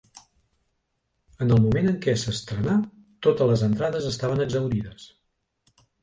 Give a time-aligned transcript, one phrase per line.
[1.45, 2.77] En el moment en què s'estrenà,
[3.27, 5.05] totes les entrades estaven exhaurides.